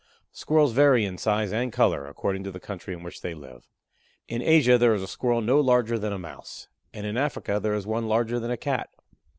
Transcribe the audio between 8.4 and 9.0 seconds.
a Cat.